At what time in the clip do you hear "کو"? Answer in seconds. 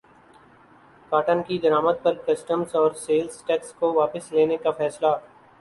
3.73-3.93